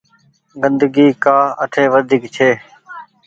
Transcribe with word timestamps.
گندگي 0.61 1.07
ڪآ 1.23 1.37
اٺي 1.63 1.85
وڍيڪ 1.93 2.23
ڇي۔ 2.35 2.49